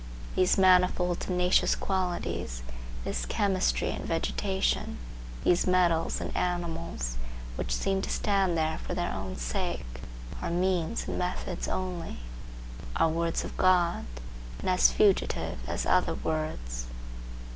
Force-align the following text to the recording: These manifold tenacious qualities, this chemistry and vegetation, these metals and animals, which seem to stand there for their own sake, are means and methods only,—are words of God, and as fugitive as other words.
These 0.35 0.57
manifold 0.57 1.19
tenacious 1.19 1.75
qualities, 1.75 2.63
this 3.03 3.23
chemistry 3.27 3.91
and 3.91 4.03
vegetation, 4.03 4.97
these 5.43 5.67
metals 5.67 6.19
and 6.19 6.35
animals, 6.35 7.17
which 7.55 7.71
seem 7.71 8.01
to 8.01 8.09
stand 8.09 8.57
there 8.57 8.79
for 8.79 8.95
their 8.95 9.13
own 9.13 9.35
sake, 9.35 10.01
are 10.41 10.49
means 10.49 11.07
and 11.07 11.19
methods 11.19 11.67
only,—are 11.67 13.09
words 13.09 13.43
of 13.43 13.55
God, 13.57 14.05
and 14.57 14.71
as 14.71 14.89
fugitive 14.91 15.59
as 15.69 15.85
other 15.85 16.15
words. 16.15 16.87